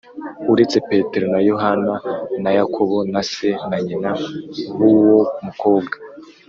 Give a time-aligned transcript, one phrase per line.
[0.51, 1.93] uretse Petero na Yohana
[2.43, 4.11] na Yakobo na se na nyina
[4.79, 5.95] b uwo mukobwa